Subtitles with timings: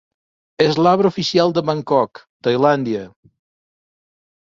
[0.63, 3.03] És l'arbre oficial de Bangkok, Tailàndia.